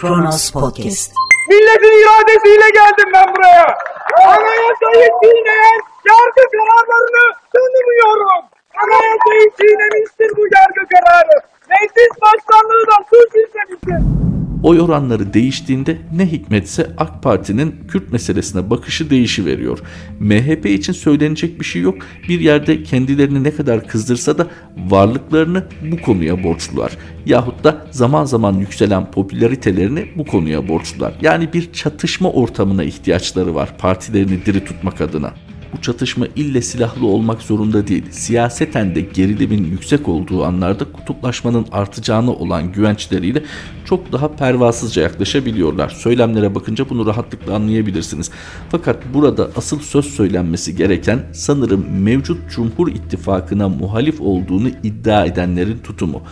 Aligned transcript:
Kronos 0.00 0.50
Podcast. 0.50 1.12
Milletin 1.48 1.94
iradesiyle 2.00 2.68
geldim 2.70 3.08
ben 3.14 3.34
buraya. 3.34 3.78
Anayasayı 4.26 5.08
çiğneyen 5.22 5.80
yargı 6.10 6.44
kararlarını 6.52 7.24
tanımıyorum. 7.52 8.42
Anayasayı 8.84 9.50
çiğnemiştir 9.60 10.36
bu 10.36 10.42
yargı 10.56 10.88
kararı. 10.92 11.40
Meclis 11.70 12.22
başkanlığı 12.22 12.86
da 12.86 13.04
suç 13.10 13.48
işlemiştir. 13.48 14.20
Oy 14.62 14.80
oranları 14.80 15.34
değiştiğinde 15.34 15.98
ne 16.16 16.32
hikmetse 16.32 16.90
AK 16.98 17.22
Parti'nin 17.22 17.74
Kürt 17.88 18.12
meselesine 18.12 18.70
bakışı 18.70 19.10
değişiveriyor. 19.10 19.78
MHP 20.20 20.66
için 20.66 20.92
söylenecek 20.92 21.60
bir 21.60 21.64
şey 21.64 21.82
yok. 21.82 21.94
Bir 22.28 22.40
yerde 22.40 22.82
kendilerini 22.82 23.44
ne 23.44 23.50
kadar 23.50 23.86
kızdırsa 23.86 24.38
da 24.38 24.46
varlıklarını 24.76 25.64
bu 25.92 26.02
konuya 26.02 26.44
borçlular. 26.44 26.96
Yahut 27.26 27.64
da 27.64 27.86
zaman 27.90 28.24
zaman 28.24 28.52
yükselen 28.54 29.10
popülaritelerini 29.10 30.08
bu 30.16 30.24
konuya 30.24 30.68
borçlular. 30.68 31.14
Yani 31.22 31.52
bir 31.52 31.72
çatışma 31.72 32.30
ortamına 32.30 32.84
ihtiyaçları 32.84 33.54
var 33.54 33.68
partilerini 33.78 34.46
diri 34.46 34.64
tutmak 34.64 35.00
adına. 35.00 35.32
Bu 35.72 35.82
çatışma 35.82 36.26
ille 36.36 36.62
silahlı 36.62 37.06
olmak 37.06 37.42
zorunda 37.42 37.86
değil. 37.86 38.04
Siyaseten 38.10 38.94
de 38.94 39.00
gerilimin 39.00 39.64
yüksek 39.64 40.08
olduğu 40.08 40.44
anlarda 40.44 40.84
kutuplaşmanın 40.92 41.66
artacağına 41.72 42.30
olan 42.30 42.72
güvençleriyle 42.72 43.42
çok 43.84 44.12
daha 44.12 44.28
pervasızca 44.28 45.02
yaklaşabiliyorlar. 45.02 45.88
Söylemlere 45.88 46.54
bakınca 46.54 46.90
bunu 46.90 47.06
rahatlıkla 47.06 47.54
anlayabilirsiniz. 47.54 48.30
Fakat 48.68 48.96
burada 49.14 49.50
asıl 49.56 49.78
söz 49.78 50.04
söylenmesi 50.04 50.76
gereken 50.76 51.26
sanırım 51.32 51.86
mevcut 52.00 52.50
Cumhur 52.50 52.88
İttifakı'na 52.88 53.68
muhalif 53.68 54.20
olduğunu 54.20 54.68
iddia 54.68 55.26
edenlerin 55.26 55.78
tutumu. 55.78 56.22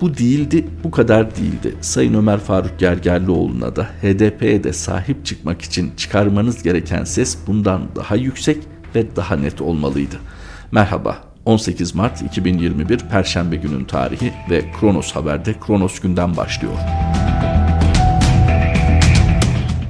Bu 0.00 0.18
değildi, 0.18 0.66
bu 0.84 0.90
kadar 0.90 1.36
değildi. 1.36 1.74
Sayın 1.80 2.14
Ömer 2.14 2.38
Faruk 2.38 2.78
Gergerlioğlu'na 2.78 3.76
da 3.76 3.84
HDP'ye 3.84 4.64
de 4.64 4.72
sahip 4.72 5.26
çıkmak 5.26 5.62
için 5.62 5.92
çıkarmanız 5.96 6.62
gereken 6.62 7.04
ses 7.04 7.38
bundan 7.46 7.82
daha 7.96 8.16
yüksek 8.16 8.58
ve 8.94 9.16
daha 9.16 9.36
net 9.36 9.60
olmalıydı. 9.60 10.16
Merhaba. 10.72 11.18
18 11.44 11.94
Mart 11.94 12.22
2021 12.22 12.98
Perşembe 12.98 13.56
günün 13.56 13.84
tarihi 13.84 14.32
ve 14.50 14.64
Kronos 14.80 15.12
Haber'de 15.12 15.54
Kronos 15.66 16.00
günden 16.00 16.36
başlıyor. 16.36 16.74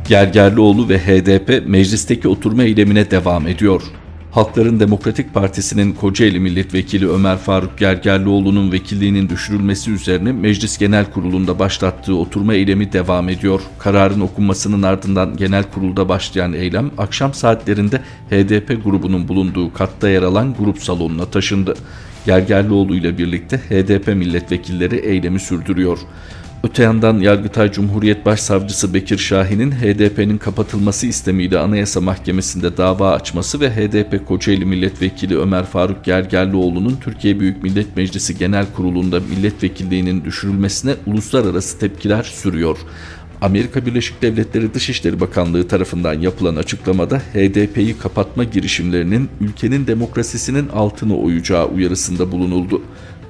Gergerlioğlu 0.08 0.89
ve 0.89 0.98
HDP 0.98 1.69
meclisteki 1.69 2.28
oturma 2.28 2.62
eylemine 2.62 3.11
devam 3.11 3.47
ediyor. 3.48 3.83
Halkların 4.33 4.80
Demokratik 4.80 5.34
Partisi'nin 5.34 5.92
Kocaeli 5.92 6.41
Milletvekili 6.41 7.08
Ömer 7.11 7.38
Faruk 7.38 7.78
Gergerlioğlu'nun 7.78 8.72
vekilliğinin 8.72 9.28
düşürülmesi 9.28 9.91
üzerine 9.91 10.33
Meclis 10.33 10.78
Genel 10.78 11.11
Kurulu'nda 11.11 11.58
başlattığı 11.58 12.16
oturma 12.16 12.55
eylemi 12.55 12.92
devam 12.92 13.28
ediyor. 13.28 13.61
Kararın 13.78 14.20
okunmasının 14.20 14.83
ardından 14.83 15.36
genel 15.36 15.64
kurulda 15.64 16.08
başlayan 16.08 16.52
eylem 16.52 16.91
akşam 16.98 17.34
saatlerinde 17.34 18.00
HDP 18.30 18.84
grubunun 18.84 19.28
bulunduğu 19.28 19.72
katta 19.72 20.08
yer 20.08 20.22
alan 20.22 20.55
grup 20.55 20.78
salonuna 20.78 21.27
taşındı. 21.27 21.74
Gergerlioğlu 22.27 22.94
ile 22.94 23.19
birlikte 23.19 23.58
HDP 23.58 24.06
milletvekilleri 24.08 24.96
eylemi 24.96 25.41
sürdürüyor. 25.41 25.98
Öte 26.64 26.82
yandan 26.82 27.18
Yargıtay 27.18 27.72
Cumhuriyet 27.72 28.27
Başsavcısı 28.27 28.94
Bekir 28.94 29.18
Şahin'in 29.18 29.70
HDP'nin 29.70 30.38
kapatılması 30.38 31.06
istemiyle 31.06 31.58
Anayasa 31.58 32.00
Mahkemesi'nde 32.00 32.77
dava 32.77 33.12
açması 33.12 33.60
ve 33.60 33.70
HDP 33.70 34.27
Kocaeli 34.27 34.64
Milletvekili 34.64 35.38
Ömer 35.38 35.64
Faruk 35.64 36.05
Gergerlioğlu'nun 36.05 36.96
Türkiye 36.96 37.40
Büyük 37.40 37.62
Millet 37.62 37.96
Meclisi 37.96 38.38
Genel 38.38 38.66
Kurulu'nda 38.77 39.20
milletvekilliğinin 39.20 40.24
düşürülmesine 40.24 40.94
uluslararası 41.06 41.78
tepkiler 41.78 42.22
sürüyor. 42.22 42.78
Amerika 43.40 43.86
Birleşik 43.86 44.23
Devletleri 44.23 44.74
Dışişleri 44.74 45.20
Bakanlığı 45.20 45.68
tarafından 45.68 46.14
yapılan 46.14 46.56
açıklamada 46.56 47.18
HDP'yi 47.18 47.98
kapatma 47.98 48.44
girişimlerinin 48.44 49.29
ülkenin 49.40 49.86
demokrasisinin 49.86 50.68
altını 50.68 51.17
oyacağı 51.18 51.67
uyarısında 51.67 52.33
bulunuldu. 52.33 52.83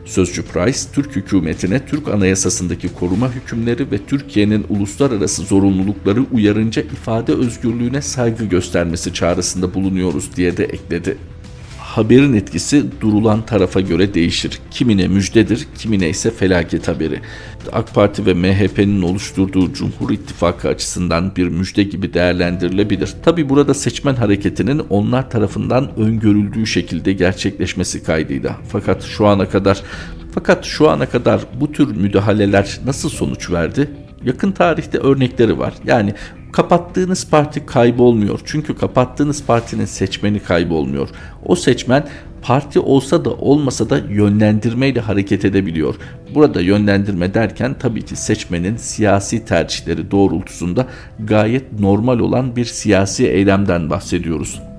Sözcü 0.04 0.42
Price, 0.42 0.78
Türk 0.92 1.16
hükümetine 1.16 1.86
Türk 1.86 2.08
Anayasasındaki 2.08 2.88
koruma 2.94 3.32
hükümleri 3.32 3.90
ve 3.90 3.98
Türkiye'nin 4.06 4.66
uluslararası 4.68 5.42
zorunlulukları 5.42 6.24
uyarınca 6.32 6.82
ifade 6.82 7.32
özgürlüğüne 7.32 8.02
saygı 8.02 8.44
göstermesi 8.44 9.14
çağrısında 9.14 9.74
bulunuyoruz 9.74 10.36
diye 10.36 10.56
de 10.56 10.64
ekledi 10.64 11.18
haberin 11.92 12.32
etkisi 12.32 12.84
durulan 13.00 13.46
tarafa 13.46 13.80
göre 13.80 14.14
değişir. 14.14 14.58
Kimine 14.70 15.08
müjdedir, 15.08 15.66
kimine 15.78 16.08
ise 16.08 16.30
felaket 16.30 16.88
haberi. 16.88 17.20
AK 17.72 17.94
Parti 17.94 18.26
ve 18.26 18.34
MHP'nin 18.34 19.02
oluşturduğu 19.02 19.72
Cumhur 19.72 20.10
İttifakı 20.10 20.68
açısından 20.68 21.36
bir 21.36 21.48
müjde 21.48 21.82
gibi 21.82 22.14
değerlendirilebilir. 22.14 23.14
Tabi 23.22 23.48
burada 23.48 23.74
seçmen 23.74 24.14
hareketinin 24.14 24.82
onlar 24.90 25.30
tarafından 25.30 25.98
öngörüldüğü 25.98 26.66
şekilde 26.66 27.12
gerçekleşmesi 27.12 28.04
kaydıyla. 28.04 28.56
Fakat 28.68 29.02
şu 29.02 29.26
ana 29.26 29.48
kadar 29.48 29.82
fakat 30.34 30.64
şu 30.64 30.90
ana 30.90 31.06
kadar 31.06 31.40
bu 31.60 31.72
tür 31.72 31.96
müdahaleler 31.96 32.80
nasıl 32.84 33.08
sonuç 33.08 33.50
verdi? 33.50 33.90
Yakın 34.24 34.52
tarihte 34.52 34.98
örnekleri 34.98 35.58
var. 35.58 35.74
Yani 35.86 36.14
kapattığınız 36.52 37.30
parti 37.30 37.66
kaybolmuyor. 37.66 38.40
Çünkü 38.44 38.76
kapattığınız 38.76 39.44
partinin 39.44 39.84
seçmeni 39.84 40.40
kaybolmuyor. 40.40 41.08
O 41.44 41.56
seçmen 41.56 42.08
parti 42.42 42.80
olsa 42.80 43.24
da 43.24 43.30
olmasa 43.30 43.90
da 43.90 43.98
yönlendirmeyle 43.98 45.00
hareket 45.00 45.44
edebiliyor. 45.44 45.94
Burada 46.34 46.60
yönlendirme 46.60 47.34
derken 47.34 47.74
tabii 47.78 48.02
ki 48.02 48.16
seçmenin 48.16 48.76
siyasi 48.76 49.44
tercihleri 49.44 50.10
doğrultusunda 50.10 50.86
gayet 51.18 51.80
normal 51.80 52.18
olan 52.18 52.56
bir 52.56 52.64
siyasi 52.64 53.26
eylemden 53.26 53.90
bahsediyoruz. 53.90 54.71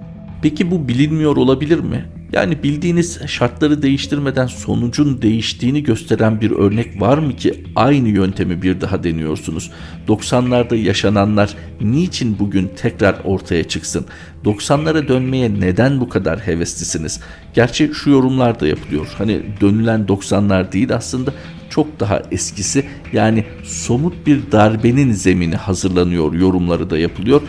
Peki 0.43 0.71
bu 0.71 0.87
bilinmiyor 0.87 1.37
olabilir 1.37 1.79
mi? 1.79 2.05
Yani 2.31 2.63
bildiğiniz 2.63 3.19
şartları 3.27 3.81
değiştirmeden 3.81 4.47
sonucun 4.47 5.21
değiştiğini 5.21 5.83
gösteren 5.83 6.41
bir 6.41 6.51
örnek 6.51 7.01
var 7.01 7.17
mı 7.17 7.35
ki 7.35 7.63
aynı 7.75 8.09
yöntemi 8.09 8.61
bir 8.61 8.81
daha 8.81 9.03
deniyorsunuz? 9.03 9.71
90'larda 10.07 10.75
yaşananlar 10.75 11.55
niçin 11.81 12.39
bugün 12.39 12.71
tekrar 12.75 13.15
ortaya 13.23 13.63
çıksın? 13.63 14.05
90'lara 14.45 15.07
dönmeye 15.07 15.59
neden 15.59 16.01
bu 16.01 16.09
kadar 16.09 16.39
heveslisiniz? 16.39 17.19
Gerçi 17.53 17.91
şu 17.93 18.09
yorumlar 18.09 18.59
da 18.59 18.67
yapılıyor. 18.67 19.07
Hani 19.17 19.41
dönülen 19.61 20.05
90'lar 20.05 20.71
değil 20.71 20.95
aslında 20.95 21.33
çok 21.73 21.99
daha 21.99 22.21
eskisi 22.31 22.85
yani 23.13 23.45
somut 23.63 24.27
bir 24.27 24.51
darbenin 24.51 25.11
zemini 25.11 25.55
hazırlanıyor 25.55 26.33
yorumları 26.33 26.89
da 26.89 26.97
yapılıyor. 26.97 27.41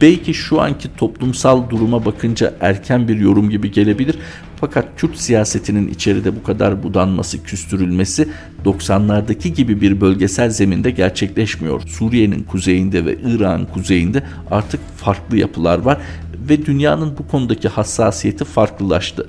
Belki 0.00 0.34
şu 0.34 0.60
anki 0.60 0.96
toplumsal 0.96 1.70
duruma 1.70 2.04
bakınca 2.04 2.54
erken 2.60 3.08
bir 3.08 3.16
yorum 3.20 3.50
gibi 3.50 3.70
gelebilir. 3.70 4.18
Fakat 4.60 4.88
Kürt 4.96 5.16
siyasetinin 5.16 5.88
içeride 5.88 6.36
bu 6.36 6.42
kadar 6.42 6.82
budanması, 6.82 7.42
küstürülmesi 7.42 8.28
90'lardaki 8.64 9.48
gibi 9.48 9.80
bir 9.80 10.00
bölgesel 10.00 10.50
zeminde 10.50 10.90
gerçekleşmiyor. 10.90 11.80
Suriye'nin 11.80 12.42
kuzeyinde 12.42 13.04
ve 13.04 13.16
İran'ın 13.16 13.64
kuzeyinde 13.64 14.22
artık 14.50 14.80
farklı 14.96 15.36
yapılar 15.36 15.78
var 15.78 15.98
ve 16.48 16.66
dünyanın 16.66 17.18
bu 17.18 17.28
konudaki 17.28 17.68
hassasiyeti 17.68 18.44
farklılaştı. 18.44 19.28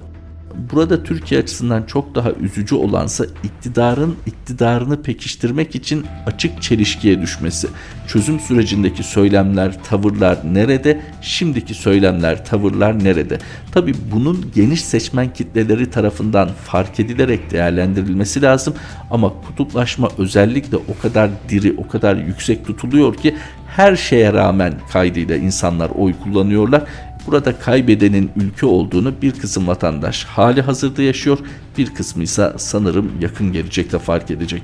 Burada 0.72 1.04
Türkiye 1.04 1.42
açısından 1.42 1.84
çok 1.84 2.16
daha 2.16 2.32
üzücü 2.32 2.76
olansa 2.76 3.26
iktidarın 3.44 4.16
iktidarını 4.26 5.02
pekiştirmek 5.02 5.76
için 5.76 6.06
açık 6.26 6.62
çelişkiye 6.62 7.22
düşmesi. 7.22 7.68
Çözüm 8.08 8.40
sürecindeki 8.40 9.04
söylemler, 9.04 9.84
tavırlar 9.84 10.38
nerede? 10.54 11.02
Şimdiki 11.22 11.74
söylemler, 11.74 12.46
tavırlar 12.46 13.04
nerede? 13.04 13.38
Tabi 13.72 13.94
bunun 14.12 14.52
geniş 14.56 14.82
seçmen 14.82 15.34
kitleleri 15.34 15.90
tarafından 15.90 16.50
fark 16.64 17.00
edilerek 17.00 17.52
değerlendirilmesi 17.52 18.42
lazım 18.42 18.74
ama 19.12 19.34
kutuplaşma 19.48 20.10
özellikle 20.18 20.78
o 20.78 21.02
kadar 21.02 21.30
diri, 21.50 21.76
o 21.78 21.88
kadar 21.88 22.16
yüksek 22.16 22.66
tutuluyor 22.66 23.16
ki 23.16 23.36
her 23.68 23.96
şeye 23.96 24.34
rağmen 24.34 24.74
kaydıyla 24.94 25.36
insanlar 25.36 25.90
oy 25.90 26.14
kullanıyorlar 26.24 26.84
Burada 27.28 27.60
kaybedenin 27.60 28.32
ülke 28.36 28.66
olduğunu 28.66 29.14
bir 29.22 29.32
kısım 29.32 29.68
vatandaş 29.68 30.24
hali 30.24 30.62
hazırda 30.62 31.02
yaşıyor, 31.02 31.40
bir 31.78 31.94
kısmı 31.94 32.24
ise 32.24 32.54
sanırım 32.58 33.12
yakın 33.22 33.54
gelecekte 33.54 34.00
fark 34.00 34.32
edecek. 34.32 34.62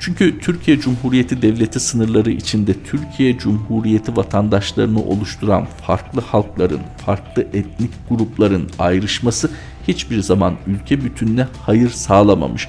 Çünkü 0.00 0.38
Türkiye 0.38 0.80
Cumhuriyeti 0.80 1.42
Devleti 1.42 1.80
sınırları 1.80 2.30
içinde 2.30 2.72
Türkiye 2.82 3.38
Cumhuriyeti 3.38 4.16
vatandaşlarını 4.16 5.02
oluşturan 5.02 5.66
farklı 5.86 6.20
halkların, 6.20 6.80
farklı 7.06 7.42
etnik 7.42 7.90
grupların 8.08 8.70
ayrışması 8.78 9.50
hiçbir 9.88 10.20
zaman 10.20 10.54
ülke 10.66 11.04
bütününe 11.04 11.46
hayır 11.60 11.90
sağlamamış. 11.90 12.68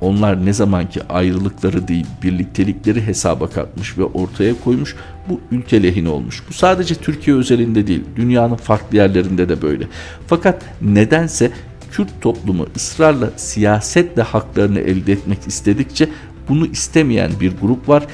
Onlar 0.00 0.46
ne 0.46 0.52
zamanki 0.52 1.08
ayrılıkları 1.08 1.88
değil 1.88 2.06
birliktelikleri 2.22 3.06
hesaba 3.06 3.50
katmış 3.50 3.98
ve 3.98 4.04
ortaya 4.04 4.54
koymuş 4.64 4.96
bu 5.28 5.40
ülke 5.50 5.82
lehine 5.82 6.08
olmuş. 6.08 6.42
Bu 6.48 6.52
sadece 6.52 6.94
Türkiye 6.94 7.36
özelinde 7.36 7.86
değil 7.86 8.04
dünyanın 8.16 8.56
farklı 8.56 8.96
yerlerinde 8.96 9.48
de 9.48 9.62
böyle. 9.62 9.88
Fakat 10.26 10.62
nedense 10.82 11.50
Kürt 11.92 12.20
toplumu 12.20 12.66
ısrarla 12.76 13.30
siyasetle 13.36 14.22
haklarını 14.22 14.80
elde 14.80 15.12
etmek 15.12 15.38
istedikçe 15.46 16.08
bunu 16.48 16.66
istemeyen 16.66 17.30
bir 17.40 17.52
grup 17.60 17.88
var 17.88 18.06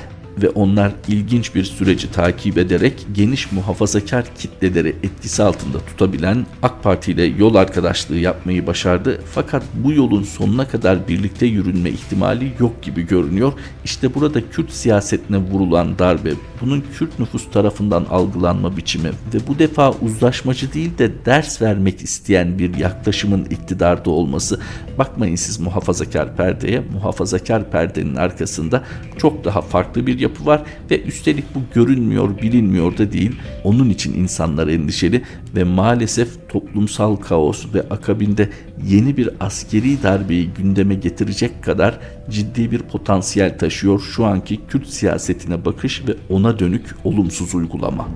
ve 0.43 0.49
onlar 0.50 0.93
ilginç 1.08 1.55
bir 1.55 1.64
süreci 1.64 2.11
takip 2.11 2.58
ederek 2.58 3.06
geniş 3.12 3.52
muhafazakar 3.52 4.25
kitleleri 4.38 4.88
etkisi 4.88 5.43
altında 5.43 5.79
tutabilen 5.79 6.46
AK 6.62 6.82
Parti 6.82 7.12
ile 7.12 7.25
yol 7.25 7.55
arkadaşlığı 7.55 8.17
yapmayı 8.17 8.67
başardı. 8.67 9.20
Fakat 9.32 9.62
bu 9.75 9.93
yolun 9.93 10.23
sonuna 10.23 10.69
kadar 10.69 11.08
birlikte 11.08 11.46
yürünme 11.46 11.90
ihtimali 11.90 12.52
yok 12.61 12.82
gibi 12.82 13.06
görünüyor. 13.06 13.52
İşte 13.85 14.14
burada 14.14 14.50
Kürt 14.50 14.70
siyasetine 14.70 15.38
vurulan 15.38 15.99
darbe, 15.99 16.31
bunun 16.61 16.85
Kürt 16.99 17.19
nüfus 17.19 17.50
tarafından 17.50 18.06
algılanma 18.11 18.76
biçimi 18.76 19.08
ve 19.35 19.38
bu 19.49 19.58
defa 19.58 19.93
uzlaşmacı 19.93 20.73
değil 20.73 20.99
de 20.99 21.25
ders 21.26 21.62
vermek 21.62 22.02
isteyen 22.02 22.58
bir 22.58 22.75
yaklaşımın 22.75 23.44
iktidarda 23.44 24.11
olması. 24.11 24.61
Bakmayın 24.99 25.37
siz 25.37 25.61
muhafazakar 25.61 26.37
perdeye, 26.37 26.82
muhafazakar 26.93 27.70
perdenin 27.70 28.14
arkasında 28.14 28.85
çok 29.19 29.44
daha 29.44 29.61
farklı 29.61 30.06
bir 30.06 30.19
yapı 30.19 30.27
var 30.46 30.62
ve 30.90 31.02
üstelik 31.02 31.54
bu 31.54 31.58
görünmüyor, 31.75 32.42
bilinmiyor 32.42 32.98
da 32.98 33.12
değil. 33.12 33.36
Onun 33.64 33.90
için 33.90 34.14
insanlar 34.14 34.69
endişeli 34.69 35.22
ve 35.56 35.64
maalesef 35.64 36.48
toplumsal 36.48 37.16
kaos 37.16 37.66
ve 37.75 37.82
akabinde 37.82 38.48
yeni 38.86 39.16
bir 39.16 39.30
askeri 39.40 40.02
darbeyi 40.02 40.50
gündeme 40.58 40.94
getirecek 40.94 41.62
kadar 41.62 41.98
ciddi 42.30 42.70
bir 42.70 42.78
potansiyel 42.78 43.58
taşıyor 43.58 44.00
şu 44.00 44.25
anki 44.25 44.60
Kürt 44.69 44.86
siyasetine 44.86 45.64
bakış 45.64 46.02
ve 46.08 46.14
ona 46.28 46.58
dönük 46.58 46.94
olumsuz 47.04 47.54
uygulama. 47.54 48.08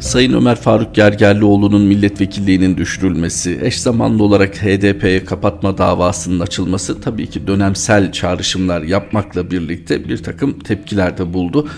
Sayın 0.00 0.32
Ömer 0.32 0.56
Faruk 0.56 0.94
Gergerlioğlu'nun 0.94 1.82
milletvekilliğinin 1.82 2.76
düşürülmesi, 2.76 3.58
eş 3.62 3.80
zamanlı 3.80 4.24
olarak 4.24 4.62
HDP'ye 4.62 5.24
kapatma 5.24 5.78
davasının 5.78 6.40
açılması 6.40 7.00
tabii 7.00 7.30
ki 7.30 7.46
dönemsel 7.46 8.12
çağrışımlar 8.12 8.82
yapmakla 8.82 9.50
birlikte 9.50 10.08
bir 10.08 10.22
takım 10.22 10.58
tepkiler 10.58 11.18
de 11.18 11.32
buldu. 11.32 11.68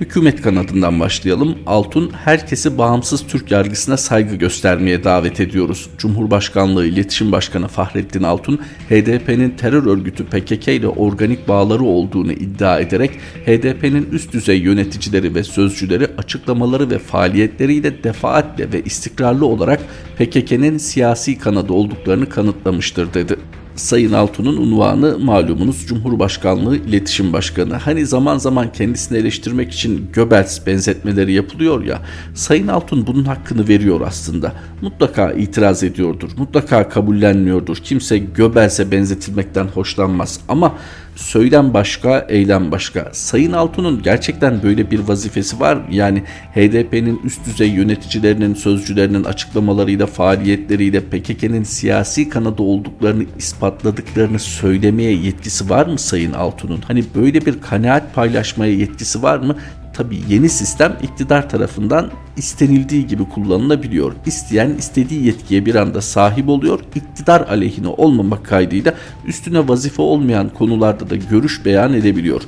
Hükümet 0.00 0.42
kanadından 0.42 1.00
başlayalım. 1.00 1.58
Altun 1.66 2.10
herkesi 2.10 2.78
bağımsız 2.78 3.26
Türk 3.26 3.50
yargısına 3.50 3.96
saygı 3.96 4.36
göstermeye 4.36 5.04
davet 5.04 5.40
ediyoruz. 5.40 5.90
Cumhurbaşkanlığı 5.98 6.86
İletişim 6.86 7.32
Başkanı 7.32 7.68
Fahrettin 7.68 8.22
Altun, 8.22 8.60
HDP'nin 8.88 9.50
terör 9.50 9.86
örgütü 9.86 10.24
PKK 10.24 10.68
ile 10.68 10.88
organik 10.88 11.48
bağları 11.48 11.82
olduğunu 11.84 12.32
iddia 12.32 12.80
ederek 12.80 13.10
HDP'nin 13.46 14.08
üst 14.12 14.32
düzey 14.32 14.58
yöneticileri 14.58 15.34
ve 15.34 15.44
sözcüleri 15.44 16.06
açıklamaları 16.18 16.90
ve 16.90 16.98
faaliyetleriyle 16.98 18.04
defaatle 18.04 18.72
ve 18.72 18.82
istikrarlı 18.82 19.46
olarak 19.46 19.80
PKK'nın 20.18 20.78
siyasi 20.78 21.38
kanadı 21.38 21.72
olduklarını 21.72 22.28
kanıtlamıştır 22.28 23.14
dedi. 23.14 23.36
Sayın 23.78 24.12
Altun'un 24.12 24.56
unvanı 24.56 25.18
malumunuz 25.18 25.86
Cumhurbaşkanlığı 25.86 26.76
İletişim 26.76 27.32
Başkanı. 27.32 27.74
Hani 27.74 28.06
zaman 28.06 28.38
zaman 28.38 28.72
kendisini 28.72 29.18
eleştirmek 29.18 29.72
için 29.72 30.10
Göbels 30.12 30.66
benzetmeleri 30.66 31.32
yapılıyor 31.32 31.84
ya. 31.84 32.02
Sayın 32.34 32.68
Altun 32.68 33.06
bunun 33.06 33.24
hakkını 33.24 33.68
veriyor 33.68 34.00
aslında. 34.00 34.52
Mutlaka 34.82 35.32
itiraz 35.32 35.82
ediyordur. 35.82 36.30
Mutlaka 36.36 36.88
kabullenmiyordur. 36.88 37.76
Kimse 37.76 38.18
Göbels'e 38.18 38.90
benzetilmekten 38.90 39.66
hoşlanmaz. 39.66 40.40
Ama 40.48 40.74
söylem 41.18 41.74
başka, 41.74 42.26
eylem 42.28 42.72
başka. 42.72 43.08
Sayın 43.12 43.52
Altun'un 43.52 44.02
gerçekten 44.02 44.62
böyle 44.62 44.90
bir 44.90 44.98
vazifesi 44.98 45.60
var? 45.60 45.78
Yani 45.90 46.22
HDP'nin 46.54 47.20
üst 47.24 47.46
düzey 47.46 47.68
yöneticilerinin, 47.70 48.54
sözcülerinin 48.54 49.24
açıklamalarıyla, 49.24 50.06
faaliyetleriyle 50.06 51.00
PKK'nın 51.00 51.62
siyasi 51.62 52.28
kanadı 52.28 52.62
olduklarını 52.62 53.24
ispatladıklarını 53.38 54.38
söylemeye 54.38 55.12
yetkisi 55.12 55.70
var 55.70 55.86
mı 55.86 55.98
Sayın 55.98 56.32
Altun'un? 56.32 56.80
Hani 56.88 57.04
böyle 57.14 57.46
bir 57.46 57.60
kanaat 57.60 58.14
paylaşmaya 58.14 58.72
yetkisi 58.72 59.22
var 59.22 59.38
mı? 59.38 59.56
Tabii 59.98 60.20
yeni 60.28 60.48
sistem 60.48 60.96
iktidar 61.02 61.48
tarafından 61.48 62.10
istenildiği 62.36 63.06
gibi 63.06 63.28
kullanılabiliyor. 63.28 64.12
İsteyen 64.26 64.70
istediği 64.70 65.26
yetkiye 65.26 65.66
bir 65.66 65.74
anda 65.74 66.00
sahip 66.00 66.48
oluyor. 66.48 66.80
İktidar 66.94 67.40
aleyhine 67.40 67.88
olmamak 67.88 68.46
kaydıyla 68.46 68.94
üstüne 69.26 69.68
vazife 69.68 70.02
olmayan 70.02 70.48
konularda 70.48 71.10
da 71.10 71.16
görüş 71.16 71.64
beyan 71.64 71.94
edebiliyor. 71.94 72.42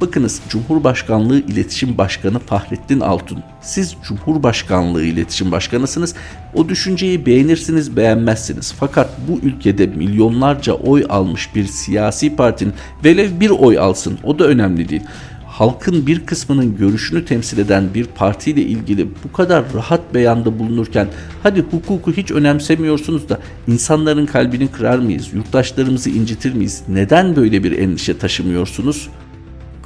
Bakınız 0.00 0.40
Cumhurbaşkanlığı 0.48 1.38
İletişim 1.38 1.98
Başkanı 1.98 2.38
Fahrettin 2.38 3.00
Altun. 3.00 3.38
Siz 3.62 3.96
Cumhurbaşkanlığı 4.02 5.04
İletişim 5.04 5.52
Başkanısınız. 5.52 6.14
O 6.54 6.68
düşünceyi 6.68 7.26
beğenirsiniz 7.26 7.96
beğenmezsiniz. 7.96 8.74
Fakat 8.78 9.10
bu 9.28 9.46
ülkede 9.46 9.86
milyonlarca 9.86 10.72
oy 10.72 11.04
almış 11.08 11.54
bir 11.54 11.64
siyasi 11.64 12.36
partinin 12.36 12.74
velev 13.04 13.40
bir 13.40 13.50
oy 13.50 13.78
alsın 13.78 14.18
o 14.22 14.38
da 14.38 14.44
önemli 14.44 14.88
değil 14.88 15.02
halkın 15.58 16.06
bir 16.06 16.26
kısmının 16.26 16.76
görüşünü 16.76 17.24
temsil 17.24 17.58
eden 17.58 17.94
bir 17.94 18.04
partiyle 18.04 18.62
ilgili 18.62 19.08
bu 19.24 19.32
kadar 19.32 19.64
rahat 19.74 20.14
beyanda 20.14 20.58
bulunurken 20.58 21.08
hadi 21.42 21.60
hukuku 21.60 22.12
hiç 22.12 22.30
önemsemiyorsunuz 22.30 23.28
da 23.28 23.40
insanların 23.68 24.26
kalbini 24.26 24.68
kırar 24.68 24.98
mıyız? 24.98 25.34
Yurttaşlarımızı 25.34 26.10
incitir 26.10 26.54
miyiz? 26.54 26.82
Neden 26.88 27.36
böyle 27.36 27.64
bir 27.64 27.78
endişe 27.78 28.18
taşımıyorsunuz? 28.18 29.08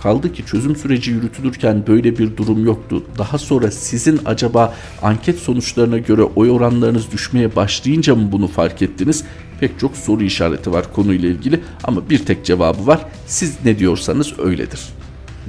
Kaldı 0.03 0.33
ki 0.33 0.47
çözüm 0.47 0.77
süreci 0.77 1.11
yürütülürken 1.11 1.85
böyle 1.87 2.19
bir 2.19 2.37
durum 2.37 2.65
yoktu. 2.65 3.05
Daha 3.19 3.39
sonra 3.39 3.71
sizin 3.71 4.21
acaba 4.25 4.75
anket 5.03 5.39
sonuçlarına 5.39 5.99
göre 5.99 6.23
oy 6.23 6.51
oranlarınız 6.51 7.13
düşmeye 7.13 7.57
başlayınca 7.57 8.15
mı 8.15 8.33
bunu 8.33 8.47
fark 8.47 8.83
ettiniz? 8.83 9.25
Pek 9.61 9.79
çok 9.79 9.97
soru 9.97 10.25
işareti 10.25 10.73
var 10.73 10.93
konuyla 10.93 11.29
ilgili 11.29 11.61
ama 11.85 12.11
bir 12.11 12.19
tek 12.19 12.45
cevabı 12.45 12.87
var. 12.87 13.01
Siz 13.27 13.55
ne 13.65 13.79
diyorsanız 13.79 14.39
öyledir. 14.39 14.98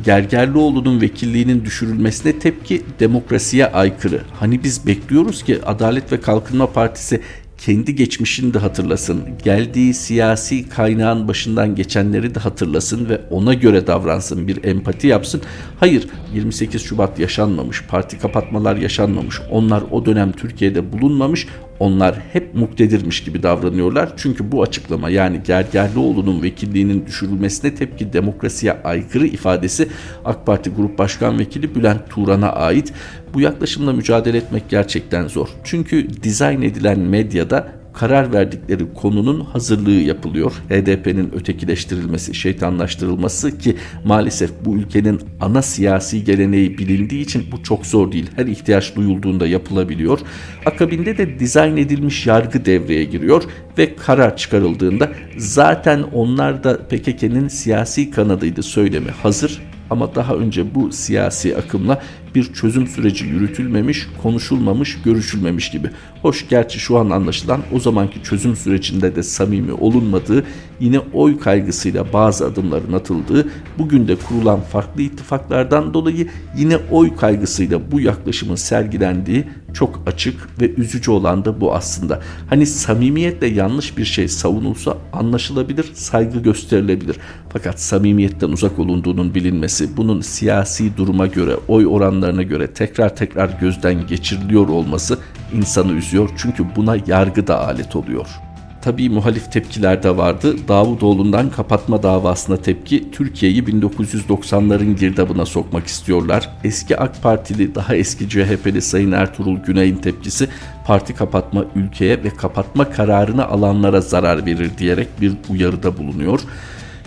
Gergerlioğlu'nun 0.06 1.01
vekilliğinin 1.01 1.66
düşürülmesine 1.66 2.40
tepki 2.40 2.81
demokrasiye 3.00 3.68
aykırı. 3.68 4.22
Hani 4.40 4.63
biz 4.63 4.88
bekliyoruz 4.88 5.44
ki 5.44 5.60
Adalet 5.66 6.12
ve 6.12 6.22
Kalkınma 6.22 6.72
Partisi 6.72 7.22
kendi 7.57 7.96
geçmişini 7.96 8.54
de 8.54 8.60
hatırlasın. 8.60 9.24
Geldiği 9.44 9.94
siyasi 9.94 10.69
kaynağın 10.69 11.28
başından 11.28 11.75
geçenleri 11.75 12.36
de 12.36 12.40
hatırlasın 12.40 13.10
ve 13.10 13.22
ona 13.30 13.54
göre 13.54 13.88
davransın. 13.88 14.48
Bir 14.48 14.63
empati 14.63 15.07
yapsın. 15.07 15.42
Hayır 15.80 16.07
28 16.34 16.81
Şubat 16.81 17.19
yaşanmamış. 17.19 17.84
Parti 17.88 18.19
kapatmalar 18.19 18.75
yaşanmamış. 18.75 19.42
Onlar 19.52 19.84
o 19.92 20.06
dönem 20.06 20.31
Türkiye'de 20.31 20.94
bulunmamış. 20.94 21.48
Onlar 21.80 22.20
hep 22.34 22.56
muktedirmiş 22.56 23.24
gibi 23.24 23.44
davranıyorlar. 23.44 24.14
Çünkü 24.18 24.52
bu 24.52 24.64
açıklama 24.64 25.09
yani 25.09 25.44
Gergerlioğlu'nun 25.44 26.42
vekilliğinin 26.42 27.06
düşürülmesine 27.06 27.76
tepki 27.76 28.14
demokrasiye 28.14 28.74
aykırı 28.83 29.28
ifadesi 29.28 29.90
AK 30.26 30.45
Parti 30.45 30.69
Grup 30.69 30.98
Başkan 30.98 31.40
Vekili 31.40 31.76
Bülent 31.76 32.09
Turan'a 32.09 32.52
ait. 32.52 32.94
Bu 33.33 33.42
yaklaşımla 33.42 33.94
mücadele 33.94 34.38
etmek 34.38 34.69
gerçekten 34.69 35.28
zor. 35.28 35.48
Çünkü 35.64 36.24
dizayn 36.24 36.62
edilen 36.62 37.00
medyada 37.00 37.79
karar 37.94 38.34
verdikleri 38.34 38.94
konunun 38.94 39.42
hazırlığı 39.42 39.92
yapılıyor. 39.92 40.52
HDP'nin 40.69 41.31
ötekileştirilmesi, 41.36 42.36
şeytanlaştırılması 42.36 43.58
ki 43.58 43.76
maalesef 44.06 44.52
bu 44.66 44.76
ülkenin 44.76 45.22
ana 45.42 45.62
siyasi 45.62 46.24
geleneği 46.24 46.78
bilindiği 46.78 47.22
için 47.22 47.46
bu 47.52 47.64
çok 47.64 47.86
zor 47.86 48.12
değil. 48.12 48.30
Her 48.36 48.46
ihtiyaç 48.46 48.96
duyulduğunda 48.96 49.48
yapılabiliyor. 49.48 50.19
Akabinde 50.66 51.18
de 51.18 51.40
dizayn 51.40 51.78
edilmiş 51.78 52.28
yargı 52.28 52.66
devreye 52.66 53.04
giriyor 53.04 53.44
ve 53.78 53.96
karar 53.96 54.38
çıkarıldığında 54.38 55.12
zaten 55.38 56.02
onlar 56.02 56.64
da 56.64 56.78
PKK'nın 56.78 57.48
siyasi 57.48 58.12
kanadıydı 58.12 58.64
söylemi 58.64 59.12
hazır 59.12 59.62
ama 59.90 60.16
daha 60.16 60.36
önce 60.36 60.76
bu 60.76 60.92
siyasi 60.92 61.58
akımla 61.58 62.02
bir 62.36 62.54
çözüm 62.54 62.88
süreci 62.88 63.26
yürütülmemiş, 63.26 64.07
konuşulmamış, 64.24 65.02
görüşülmemiş 65.02 65.71
gibi. 65.71 65.90
Hoş 66.21 66.50
gerçi 66.50 66.80
şu 66.80 66.98
an 66.98 67.09
anlaşılan 67.09 67.62
o 67.74 67.80
zamanki 67.80 68.24
çözüm 68.24 68.56
sürecinde 68.56 69.16
de 69.16 69.24
samimi 69.24 69.74
olunmadığı, 69.74 70.44
yine 70.80 71.00
oy 71.00 71.40
kaygısıyla 71.40 72.14
bazı 72.14 72.45
adımların 72.45 72.94
atıldığı, 72.94 73.48
bugün 73.78 74.07
de 74.07 74.16
kurulan 74.16 74.62
farklı 74.62 75.02
ittifaklardan 75.02 75.94
dolayı 75.94 76.28
yine 76.57 76.78
oy 76.92 77.16
kaygısıyla 77.16 77.92
bu 77.92 78.00
yaklaşımın 78.00 78.56
sergilendiği 78.56 79.45
çok 79.74 80.02
açık 80.06 80.62
ve 80.62 80.74
üzücü 80.74 81.12
olan 81.12 81.45
da 81.45 81.62
bu 81.62 81.74
aslında. 81.74 82.21
Hani 82.50 82.66
samimiyetle 82.66 83.48
yanlış 83.48 83.98
bir 83.98 84.06
şey 84.06 84.28
savunulsa 84.28 84.98
anlaşılabilir, 85.14 85.92
saygı 85.94 86.40
gösterilebilir. 86.40 87.18
Fakat 87.54 87.81
samimiyetten 87.81 88.50
uzak 88.50 88.80
olunduğunun 88.80 89.36
bilinmesi, 89.36 89.98
bunun 89.98 90.21
siyasi 90.21 90.98
duruma 90.98 91.28
göre, 91.28 91.56
oy 91.68 91.88
oranlarına 91.88 92.19
göre 92.28 92.73
tekrar 92.73 93.16
tekrar 93.16 93.49
gözden 93.49 94.07
geçiriliyor 94.07 94.68
olması 94.68 95.19
insanı 95.54 95.92
üzüyor. 95.92 96.30
Çünkü 96.38 96.66
buna 96.76 96.95
yargı 97.07 97.47
da 97.47 97.68
alet 97.68 97.95
oluyor.'' 97.95 98.49
Tabii 98.81 99.09
muhalif 99.09 99.52
tepkiler 99.52 100.04
de 100.04 100.18
vardı. 100.18 100.68
Davutoğlu'ndan 100.68 101.49
kapatma 101.49 102.04
davasına 102.04 102.57
tepki 102.57 103.11
Türkiye'yi 103.11 103.64
1990'ların 103.64 104.95
girdabına 104.95 105.45
sokmak 105.45 105.88
istiyorlar. 105.88 106.49
Eski 106.64 106.97
AK 106.97 107.23
Partili 107.23 107.76
daha 107.76 107.95
eski 107.95 108.30
CHP'li 108.30 108.81
Sayın 108.81 109.11
Ertuğrul 109.11 109.57
Güney'in 109.57 109.95
tepkisi 109.95 110.47
parti 110.85 111.16
kapatma 111.16 111.66
ülkeye 111.76 112.23
ve 112.23 112.30
kapatma 112.30 112.90
kararını 112.90 113.47
alanlara 113.47 114.02
zarar 114.02 114.45
verir 114.45 114.71
diyerek 114.78 115.07
bir 115.21 115.33
uyarıda 115.49 115.97
bulunuyor. 115.97 116.40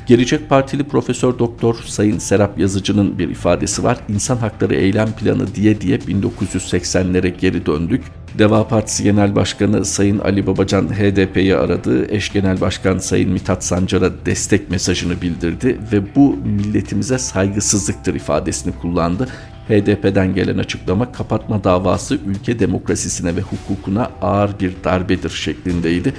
Gelecek 0.06 0.48
Partili 0.48 0.84
Profesör 0.84 1.38
Doktor 1.38 1.74
Sayın 1.74 2.18
Serap 2.18 2.58
Yazıcı'nın 2.58 3.18
bir 3.18 3.28
ifadesi 3.28 3.84
var. 3.84 3.98
İnsan 4.08 4.36
Hakları 4.36 4.74
Eylem 4.74 5.12
Planı 5.12 5.54
diye 5.54 5.80
diye 5.80 5.98
1980'lere 5.98 7.28
geri 7.28 7.66
döndük. 7.66 8.04
Deva 8.38 8.68
Partisi 8.68 9.02
Genel 9.02 9.34
Başkanı 9.34 9.84
Sayın 9.84 10.18
Ali 10.18 10.46
Babacan 10.46 10.88
HDP'yi 10.88 11.56
aradı. 11.56 12.14
Eş 12.14 12.32
Genel 12.32 12.60
Başkan 12.60 12.98
Sayın 12.98 13.30
Mithat 13.30 13.64
Sancar'a 13.64 14.26
destek 14.26 14.70
mesajını 14.70 15.22
bildirdi 15.22 15.78
ve 15.92 16.14
bu 16.14 16.36
milletimize 16.36 17.18
saygısızlıktır 17.18 18.14
ifadesini 18.14 18.74
kullandı. 18.80 19.28
HDP'den 19.68 20.34
gelen 20.34 20.58
açıklama 20.58 21.12
kapatma 21.12 21.64
davası 21.64 22.18
ülke 22.26 22.58
demokrasisine 22.58 23.36
ve 23.36 23.40
hukukuna 23.40 24.10
ağır 24.22 24.60
bir 24.60 24.72
darbedir 24.84 25.30
şeklindeydi. 25.30 26.14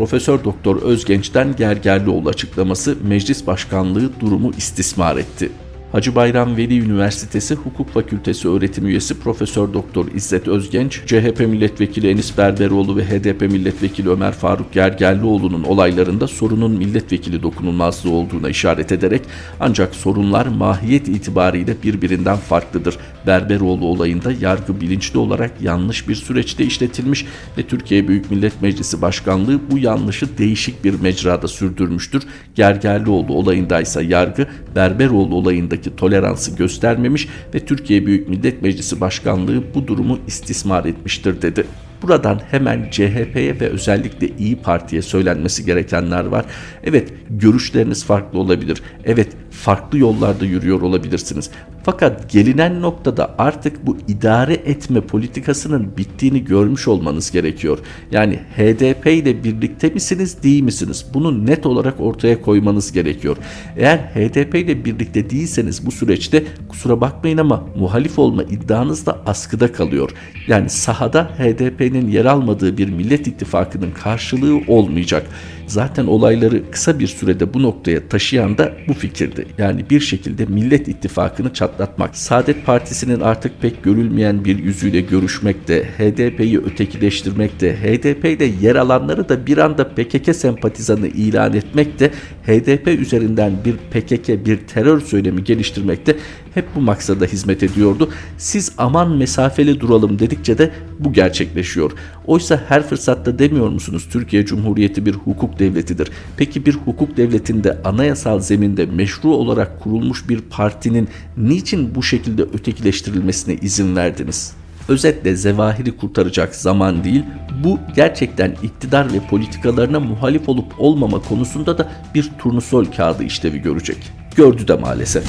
Profesör 0.00 0.44
Doktor 0.44 0.82
Özgenç'ten 0.82 1.56
Gergerlioğlu 1.56 2.28
açıklaması 2.28 2.96
meclis 3.02 3.46
başkanlığı 3.46 4.20
durumu 4.20 4.50
istismar 4.56 5.16
etti. 5.16 5.50
Hacı 5.92 6.14
Bayram 6.14 6.56
Veli 6.56 6.80
Üniversitesi 6.80 7.54
Hukuk 7.54 7.90
Fakültesi 7.90 8.48
öğretim 8.48 8.86
üyesi 8.86 9.20
Profesör 9.20 9.74
Doktor 9.74 10.06
İzzet 10.14 10.48
Özgenç, 10.48 11.00
CHP 11.06 11.40
milletvekili 11.40 12.10
Enis 12.10 12.38
Berberoğlu 12.38 12.96
ve 12.96 13.04
HDP 13.04 13.40
milletvekili 13.40 14.10
Ömer 14.10 14.32
Faruk 14.32 14.72
Gergerlioğlu'nun 14.72 15.62
olaylarında 15.64 16.26
sorunun 16.26 16.70
milletvekili 16.70 17.42
dokunulmazlığı 17.42 18.10
olduğuna 18.10 18.48
işaret 18.48 18.92
ederek 18.92 19.22
ancak 19.60 19.94
sorunlar 19.94 20.46
mahiyet 20.46 21.08
itibariyle 21.08 21.76
birbirinden 21.82 22.36
farklıdır. 22.36 22.96
Berberoğlu 23.26 23.86
olayında 23.86 24.32
yargı 24.40 24.80
bilinçli 24.80 25.18
olarak 25.18 25.62
yanlış 25.62 26.08
bir 26.08 26.14
süreçte 26.14 26.64
işletilmiş 26.64 27.26
ve 27.58 27.62
Türkiye 27.62 28.08
Büyük 28.08 28.30
Millet 28.30 28.62
Meclisi 28.62 29.02
Başkanlığı 29.02 29.60
bu 29.70 29.78
yanlışı 29.78 30.38
değişik 30.38 30.84
bir 30.84 31.00
mecrada 31.00 31.48
sürdürmüştür. 31.48 32.22
Gergerlioğlu 32.54 33.32
olayında 33.32 33.80
ise 33.80 34.02
yargı 34.02 34.46
Berberoğlu 34.74 35.34
olayında 35.34 35.79
konusundaki 35.80 35.96
toleransı 35.96 36.56
göstermemiş 36.56 37.28
ve 37.54 37.60
Türkiye 37.60 38.06
Büyük 38.06 38.28
Millet 38.28 38.62
Meclisi 38.62 39.00
Başkanlığı 39.00 39.62
bu 39.74 39.86
durumu 39.86 40.18
istismar 40.26 40.84
etmiştir 40.84 41.42
dedi. 41.42 41.64
Buradan 42.02 42.40
hemen 42.50 42.90
CHP'ye 42.90 43.60
ve 43.60 43.68
özellikle 43.68 44.28
İyi 44.38 44.56
Parti'ye 44.56 45.02
söylenmesi 45.02 45.64
gerekenler 45.64 46.24
var. 46.24 46.44
Evet 46.84 47.12
görüşleriniz 47.30 48.04
farklı 48.04 48.38
olabilir. 48.38 48.82
Evet 49.04 49.28
farklı 49.60 49.98
yollarda 49.98 50.44
yürüyor 50.44 50.80
olabilirsiniz. 50.80 51.50
Fakat 51.82 52.30
gelinen 52.30 52.82
noktada 52.82 53.34
artık 53.38 53.86
bu 53.86 53.96
idare 54.08 54.54
etme 54.54 55.00
politikasının 55.00 55.96
bittiğini 55.96 56.44
görmüş 56.44 56.88
olmanız 56.88 57.30
gerekiyor. 57.30 57.78
Yani 58.10 58.36
HDP 58.56 59.06
ile 59.06 59.44
birlikte 59.44 59.88
misiniz 59.88 60.42
değil 60.42 60.62
misiniz? 60.62 61.06
Bunu 61.14 61.46
net 61.46 61.66
olarak 61.66 62.00
ortaya 62.00 62.42
koymanız 62.42 62.92
gerekiyor. 62.92 63.36
Eğer 63.76 63.98
HDP 63.98 64.54
ile 64.54 64.84
birlikte 64.84 65.30
değilseniz 65.30 65.86
bu 65.86 65.90
süreçte 65.90 66.44
kusura 66.68 67.00
bakmayın 67.00 67.38
ama 67.38 67.66
muhalif 67.76 68.18
olma 68.18 68.42
iddianız 68.42 69.06
da 69.06 69.18
askıda 69.26 69.72
kalıyor. 69.72 70.10
Yani 70.48 70.70
sahada 70.70 71.24
HDP'nin 71.24 72.08
yer 72.08 72.24
almadığı 72.24 72.78
bir 72.78 72.88
Millet 72.88 73.26
İttifakı'nın 73.26 73.90
karşılığı 73.90 74.60
olmayacak. 74.68 75.26
Zaten 75.70 76.06
olayları 76.06 76.70
kısa 76.70 76.98
bir 76.98 77.06
sürede 77.06 77.54
bu 77.54 77.62
noktaya 77.62 78.08
taşıyan 78.08 78.58
da 78.58 78.72
bu 78.88 78.94
fikirdi. 78.94 79.46
Yani 79.58 79.90
bir 79.90 80.00
şekilde 80.00 80.46
Millet 80.46 80.88
İttifakı'nı 80.88 81.52
çatlatmak. 81.52 82.16
Saadet 82.16 82.66
Partisi'nin 82.66 83.20
artık 83.20 83.60
pek 83.62 83.82
görülmeyen 83.84 84.44
bir 84.44 84.58
yüzüyle 84.58 85.00
görüşmekte, 85.00 85.84
HDP'yi 85.98 86.58
ötekileştirmekte, 86.58 87.76
HDP'de 87.76 88.44
yer 88.60 88.76
alanları 88.76 89.28
da 89.28 89.46
bir 89.46 89.58
anda 89.58 89.88
PKK 89.88 90.36
sempatizanı 90.36 91.06
ilan 91.06 91.54
etmekte, 91.54 92.10
HDP 92.46 92.88
üzerinden 92.88 93.52
bir 93.64 93.76
PKK, 93.76 94.46
bir 94.46 94.56
terör 94.56 95.00
söylemi 95.00 95.44
geliştirmekte 95.44 96.16
hep 96.54 96.64
bu 96.76 96.80
maksada 96.80 97.24
hizmet 97.24 97.62
ediyordu. 97.62 98.10
Siz 98.38 98.72
aman 98.78 99.16
mesafeli 99.16 99.80
duralım 99.80 100.18
dedikçe 100.18 100.58
de 100.58 100.70
bu 100.98 101.12
gerçekleşiyor. 101.12 101.92
Oysa 102.26 102.64
her 102.68 102.86
fırsatta 102.86 103.38
demiyor 103.38 103.68
musunuz 103.68 104.08
Türkiye 104.12 104.46
Cumhuriyeti 104.46 105.06
bir 105.06 105.14
hukuk 105.14 105.58
devletidir. 105.58 106.10
Peki 106.36 106.66
bir 106.66 106.74
hukuk 106.74 107.16
devletinde 107.16 107.78
anayasal 107.84 108.40
zeminde 108.40 108.86
meşru 108.86 109.28
olarak 109.28 109.80
kurulmuş 109.80 110.28
bir 110.28 110.40
partinin 110.40 111.08
niçin 111.36 111.94
bu 111.94 112.02
şekilde 112.02 112.42
ötekileştirilmesine 112.42 113.54
izin 113.54 113.96
verdiniz? 113.96 114.52
Özetle 114.88 115.36
zevahiri 115.36 115.96
kurtaracak 115.96 116.54
zaman 116.54 117.04
değil, 117.04 117.22
bu 117.64 117.78
gerçekten 117.96 118.54
iktidar 118.62 119.12
ve 119.12 119.20
politikalarına 119.30 120.00
muhalif 120.00 120.48
olup 120.48 120.66
olmama 120.78 121.22
konusunda 121.22 121.78
da 121.78 121.88
bir 122.14 122.30
turnusol 122.38 122.84
kağıdı 122.84 123.24
işlevi 123.24 123.58
görecek. 123.58 124.12
Gördü 124.36 124.68
de 124.68 124.74
maalesef. 124.74 125.24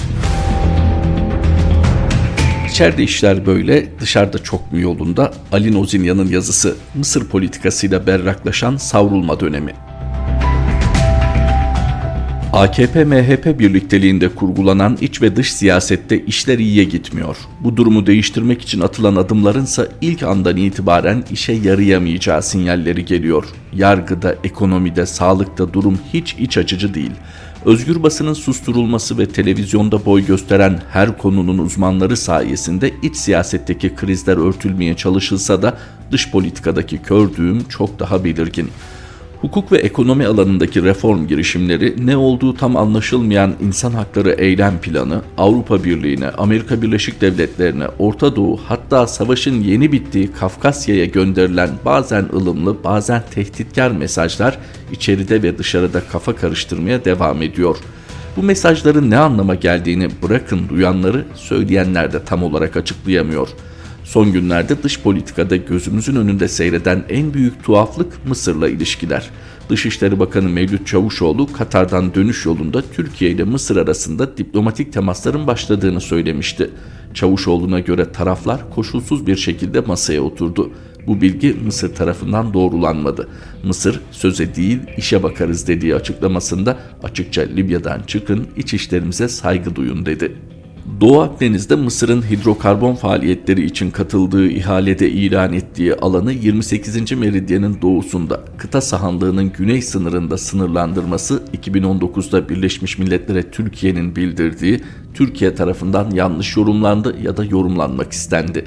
İçeride 2.82 3.04
işler 3.04 3.46
böyle, 3.46 4.00
dışarıda 4.00 4.38
çok 4.38 4.72
mu 4.72 4.80
yolunda? 4.80 5.34
Ali 5.52 5.74
Nozinyan'ın 5.74 6.28
yazısı 6.28 6.76
Mısır 6.96 7.28
politikasıyla 7.28 8.08
berraklaşan 8.08 8.78
savrulma 8.78 9.40
dönemi. 9.40 9.74
AKP-MHP 12.54 13.60
birlikteliğinde 13.60 14.30
kurgulanan 14.30 14.98
iç 15.02 15.22
ve 15.22 15.36
dış 15.36 15.54
siyasette 15.54 16.26
işler 16.26 16.60
iyiye 16.60 16.84
gitmiyor. 16.84 17.38
Bu 17.60 17.78
durumu 17.78 18.08
değiştirmek 18.08 18.62
için 18.62 18.82
atılan 18.82 19.16
adımlarınsa 19.16 19.88
ilk 20.02 20.24
andan 20.24 20.58
itibaren 20.58 21.24
işe 21.32 21.54
yarayamayacağı 21.54 22.44
sinyalleri 22.44 23.06
geliyor. 23.06 23.46
Yargıda, 23.74 24.36
ekonomide, 24.44 25.06
sağlıkta 25.06 25.74
durum 25.74 26.00
hiç 26.14 26.36
iç 26.40 26.58
açıcı 26.58 26.94
değil. 26.94 27.12
Özgür 27.66 28.04
basının 28.04 28.34
susturulması 28.34 29.18
ve 29.18 29.26
televizyonda 29.26 30.06
boy 30.06 30.26
gösteren 30.26 30.82
her 30.90 31.18
konunun 31.18 31.58
uzmanları 31.58 32.18
sayesinde 32.18 32.94
iç 33.02 33.16
siyasetteki 33.16 33.96
krizler 33.96 34.38
örtülmeye 34.38 34.96
çalışılsa 34.96 35.62
da 35.62 35.78
dış 36.12 36.32
politikadaki 36.32 37.02
kördüğüm 37.02 37.68
çok 37.68 38.00
daha 38.00 38.24
belirgin. 38.24 38.70
Hukuk 39.42 39.72
ve 39.72 39.78
ekonomi 39.78 40.26
alanındaki 40.26 40.84
reform 40.84 41.28
girişimleri 41.28 41.96
ne 42.06 42.18
olduğu 42.18 42.54
tam 42.54 42.78
anlaşılmayan 42.78 43.56
insan 43.62 43.92
hakları 43.92 44.32
eylem 44.32 44.82
planı, 44.82 45.22
Avrupa 45.38 45.84
Birliği'ne, 45.84 46.30
Amerika 46.30 46.82
Birleşik 46.82 47.22
Devletleri'ne, 47.22 47.88
Orta 48.00 48.36
Doğu 48.36 48.60
hatta 48.68 49.08
savaşın 49.08 49.62
yeni 49.62 49.92
bittiği 49.92 50.32
Kafkasya'ya 50.32 51.06
gönderilen 51.06 51.70
bazen 51.86 52.26
ılımlı 52.34 52.84
bazen 52.84 53.24
tehditkar 53.32 53.92
mesajlar 53.92 54.58
içeride 54.92 55.44
ve 55.44 55.58
dışarıda 55.58 56.02
kafa 56.12 56.36
karıştırmaya 56.36 57.06
devam 57.06 57.42
ediyor. 57.42 57.78
Bu 58.38 58.44
mesajların 58.44 59.10
ne 59.10 59.18
anlama 59.18 59.56
geldiğini 59.56 60.10
bırakın 60.24 60.70
duyanları 60.70 61.26
söyleyenler 61.36 62.14
de 62.14 62.24
tam 62.26 62.44
olarak 62.44 62.78
açıklayamıyor.'' 62.78 63.71
Son 64.04 64.32
günlerde 64.32 64.84
dış 64.84 65.00
politikada 65.00 65.56
gözümüzün 65.56 66.16
önünde 66.16 66.48
seyreden 66.48 67.04
en 67.10 67.34
büyük 67.34 67.64
tuhaflık 67.64 68.26
Mısır'la 68.28 68.70
ilişkiler. 68.70 69.30
Dışişleri 69.70 70.20
Bakanı 70.20 70.50
Mevlüt 70.50 70.88
Çavuşoğlu 70.88 71.54
Katar'dan 71.54 72.14
dönüş 72.14 72.46
yolunda 72.46 72.84
Türkiye 72.94 73.32
ile 73.32 73.44
Mısır 73.44 73.78
arasında 73.78 74.38
diplomatik 74.38 74.94
temasların 74.94 75.48
başladığını 75.48 76.02
söylemişti. 76.02 76.70
Çavuşoğlu'na 77.14 77.80
göre 77.80 78.12
taraflar 78.12 78.70
koşulsuz 78.70 79.28
bir 79.28 79.36
şekilde 79.36 79.80
masaya 79.80 80.22
oturdu. 80.22 80.72
Bu 81.08 81.22
bilgi 81.22 81.54
Mısır 81.66 81.96
tarafından 81.96 82.54
doğrulanmadı. 82.54 83.30
Mısır 83.64 84.00
söze 84.12 84.56
değil 84.56 84.80
işe 84.98 85.24
bakarız 85.24 85.68
dediği 85.68 85.96
açıklamasında 85.96 86.80
açıkça 87.04 87.42
Libya'dan 87.42 88.02
çıkın 88.08 88.48
iç 88.58 88.74
işlerimize 88.74 89.28
saygı 89.28 89.76
duyun 89.76 90.06
dedi. 90.06 90.36
Doğu 91.00 91.22
Akdeniz'de 91.22 91.76
Mısır'ın 91.76 92.22
hidrokarbon 92.22 92.96
faaliyetleri 92.96 93.66
için 93.66 93.92
katıldığı 93.92 94.48
ihalede 94.48 95.10
ilan 95.10 95.54
ettiği 95.54 95.96
alanı 95.96 96.34
28. 96.34 97.12
meridyenin 97.12 97.82
doğusunda 97.82 98.42
kıta 98.58 98.82
sahanlığının 98.82 99.52
güney 99.58 99.82
sınırında 99.82 100.38
sınırlandırması 100.38 101.44
2019'da 101.58 102.50
Birleşmiş 102.50 102.98
Milletler'e 102.98 103.52
Türkiye'nin 103.52 104.16
bildirdiği 104.16 104.82
Türkiye 105.14 105.56
tarafından 105.56 106.12
yanlış 106.12 106.58
yorumlandı 106.58 107.16
ya 107.24 107.38
da 107.38 107.46
yorumlanmak 107.46 108.12
istendi. 108.12 108.66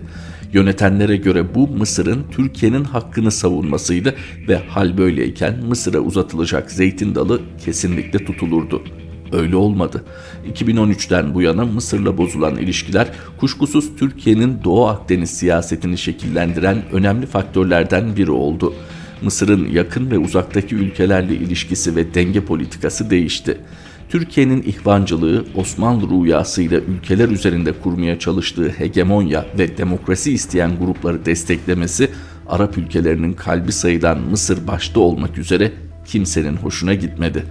Yönetenlere 0.52 1.16
göre 1.16 1.54
bu 1.54 1.68
Mısır'ın 1.68 2.24
Türkiye'nin 2.30 2.84
hakkını 2.84 3.30
savunmasıydı 3.30 4.14
ve 4.48 4.56
hal 4.56 4.98
böyleyken 4.98 5.64
Mısır'a 5.68 5.98
uzatılacak 5.98 6.70
zeytin 6.70 7.14
dalı 7.14 7.40
kesinlikle 7.64 8.24
tutulurdu 8.24 8.82
öyle 9.34 9.56
olmadı. 9.56 10.04
2013'ten 10.54 11.34
bu 11.34 11.42
yana 11.42 11.64
Mısır'la 11.64 12.18
bozulan 12.18 12.56
ilişkiler 12.56 13.08
kuşkusuz 13.36 13.96
Türkiye'nin 13.96 14.64
Doğu 14.64 14.86
Akdeniz 14.86 15.30
siyasetini 15.30 15.98
şekillendiren 15.98 16.82
önemli 16.92 17.26
faktörlerden 17.26 18.16
biri 18.16 18.30
oldu. 18.30 18.74
Mısır'ın 19.22 19.68
yakın 19.68 20.10
ve 20.10 20.18
uzaktaki 20.18 20.74
ülkelerle 20.74 21.34
ilişkisi 21.34 21.96
ve 21.96 22.14
denge 22.14 22.40
politikası 22.40 23.10
değişti. 23.10 23.58
Türkiye'nin 24.08 24.62
ihvancılığı 24.62 25.44
Osmanlı 25.54 26.10
rüyasıyla 26.10 26.78
ülkeler 26.80 27.28
üzerinde 27.28 27.72
kurmaya 27.72 28.18
çalıştığı 28.18 28.68
hegemonya 28.68 29.46
ve 29.58 29.78
demokrasi 29.78 30.32
isteyen 30.32 30.78
grupları 30.78 31.26
desteklemesi 31.26 32.10
Arap 32.48 32.78
ülkelerinin 32.78 33.32
kalbi 33.32 33.72
sayılan 33.72 34.18
Mısır 34.20 34.66
başta 34.66 35.00
olmak 35.00 35.38
üzere 35.38 35.72
kimsenin 36.06 36.56
hoşuna 36.56 36.94
gitmedi. 36.94 37.44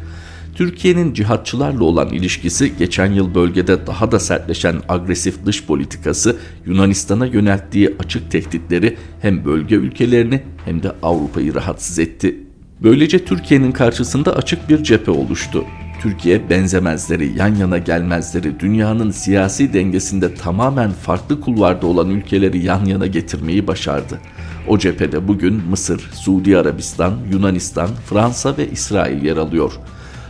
Türkiye'nin 0.55 1.13
cihatçılarla 1.13 1.83
olan 1.83 2.09
ilişkisi 2.09 2.77
geçen 2.77 3.11
yıl 3.11 3.35
bölgede 3.35 3.87
daha 3.87 4.11
da 4.11 4.19
sertleşen 4.19 4.75
agresif 4.89 5.45
dış 5.45 5.65
politikası 5.65 6.35
Yunanistan'a 6.65 7.25
yönelttiği 7.25 7.95
açık 7.99 8.31
tehditleri 8.31 8.97
hem 9.21 9.45
bölge 9.45 9.75
ülkelerini 9.75 10.43
hem 10.65 10.83
de 10.83 10.91
Avrupa'yı 11.03 11.55
rahatsız 11.55 11.99
etti. 11.99 12.39
Böylece 12.83 13.25
Türkiye'nin 13.25 13.71
karşısında 13.71 14.35
açık 14.35 14.69
bir 14.69 14.83
cephe 14.83 15.11
oluştu. 15.11 15.65
Türkiye 16.01 16.49
benzemezleri, 16.49 17.31
yan 17.37 17.55
yana 17.55 17.77
gelmezleri, 17.77 18.59
dünyanın 18.59 19.11
siyasi 19.11 19.73
dengesinde 19.73 20.35
tamamen 20.35 20.91
farklı 20.91 21.41
kulvarda 21.41 21.87
olan 21.87 22.09
ülkeleri 22.09 22.65
yan 22.65 22.85
yana 22.85 23.07
getirmeyi 23.07 23.67
başardı. 23.67 24.19
O 24.67 24.77
cephede 24.77 25.27
bugün 25.27 25.53
Mısır, 25.69 26.09
Suudi 26.13 26.57
Arabistan, 26.57 27.13
Yunanistan, 27.31 27.89
Fransa 28.09 28.57
ve 28.57 28.69
İsrail 28.71 29.23
yer 29.23 29.37
alıyor. 29.37 29.73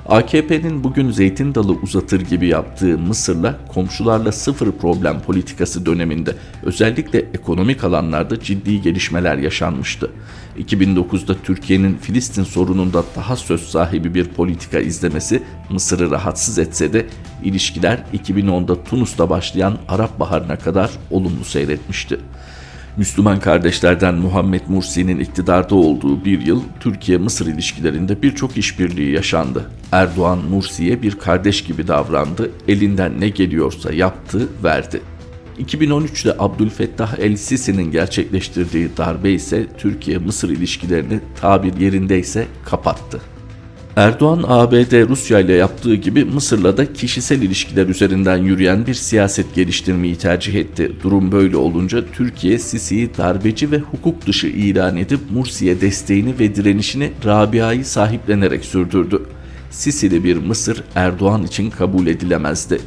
AKP'nin 0.10 0.84
bugün 0.84 1.12
zeytin 1.12 1.56
dalı 1.56 1.72
uzatır 1.72 2.22
gibi 2.22 2.48
yaptığı 2.48 2.98
Mısır'la 2.98 3.60
komşularla 3.74 4.32
sıfır 4.32 4.72
problem 4.72 5.22
politikası 5.22 5.86
döneminde 5.86 6.36
özellikle 6.64 7.20
ekonomik 7.20 7.84
alanlarda 7.84 8.40
ciddi 8.40 8.82
gelişmeler 8.82 9.38
yaşanmıştı. 9.38 10.12
2009'da 10.60 11.36
Türkiye'nin 11.44 11.98
Filistin 11.98 12.44
sorununda 12.44 13.04
daha 13.16 13.36
söz 13.36 13.62
sahibi 13.62 14.16
bir 14.16 14.26
politika 14.26 14.80
izlemesi 14.80 15.44
Mısır'ı 15.70 16.12
rahatsız 16.12 16.60
etse 16.60 16.94
de 16.94 17.06
ilişkiler 17.44 18.04
2010'da 18.14 18.84
Tunus'ta 18.84 19.30
başlayan 19.30 19.78
Arap 19.88 20.20
Baharı'na 20.20 20.56
kadar 20.56 20.92
olumlu 21.12 21.44
seyretmişti. 21.46 22.20
Müslüman 22.98 23.40
kardeşlerden 23.40 24.16
Muhammed 24.16 24.62
Mursi'nin 24.68 25.20
iktidarda 25.20 25.76
olduğu 25.76 26.26
bir 26.26 26.42
yıl 26.42 26.64
Türkiye-Mısır 26.80 27.48
ilişkilerinde 27.48 28.22
birçok 28.22 28.58
işbirliği 28.58 29.12
yaşandı. 29.12 29.70
Erdoğan 29.92 30.40
Mursi'ye 30.50 31.02
bir 31.02 31.20
kardeş 31.20 31.64
gibi 31.64 31.88
davrandı, 31.88 32.52
elinden 32.68 33.22
ne 33.22 33.30
geliyorsa 33.30 33.94
yaptı, 33.94 34.48
verdi. 34.64 35.02
2013'te 35.60 36.36
Abdülfettah 36.40 37.20
el-Sisi'nin 37.20 37.92
gerçekleştirdiği 37.92 38.90
darbe 38.98 39.32
ise 39.32 39.68
Türkiye-Mısır 39.78 40.50
ilişkilerini 40.50 41.20
tabir 41.42 41.78
yerindeyse 41.80 42.48
kapattı. 42.66 43.22
Erdoğan 43.96 44.44
ABD 44.48 45.10
Rusya 45.10 45.40
ile 45.40 45.54
yaptığı 45.54 45.96
gibi 45.96 46.26
Mısır'la 46.26 46.78
da 46.78 46.94
kişisel 46.94 47.42
ilişkiler 47.42 47.88
üzerinden 47.88 48.38
yürüyen 48.38 48.88
bir 48.88 48.94
siyaset 48.94 49.56
geliştirmeyi 49.56 50.16
tercih 50.16 50.56
etti. 50.56 50.92
Durum 51.04 51.32
böyle 51.32 51.58
olunca 51.58 52.04
Türkiye 52.14 52.60
Sisi'yi 52.60 53.10
darbeci 53.18 53.72
ve 53.72 53.80
hukuk 53.80 54.28
dışı 54.28 54.48
ilan 54.48 54.98
edip 54.98 55.20
Mursi'ye 55.32 55.82
desteğini 55.82 56.40
ve 56.40 56.56
direnişini 56.56 57.12
Rabia'yı 57.26 57.86
sahiplenerek 57.86 58.66
sürdürdü. 58.66 59.22
Sisi'li 59.72 60.24
bir 60.24 60.38
Mısır 60.38 60.84
Erdoğan 60.96 61.44
için 61.44 61.70
kabul 61.70 62.08
edilemezdi. 62.08 62.80